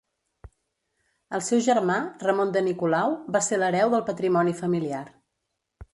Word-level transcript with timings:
El 1.37 1.43
seu 1.49 1.61
germà, 1.67 1.99
Ramon 2.25 2.55
de 2.57 2.65
Nicolau, 2.69 3.13
va 3.37 3.45
ser 3.49 3.61
l'hereu 3.61 3.95
del 3.95 4.05
patrimoni 4.11 4.57
familiar. 4.63 5.07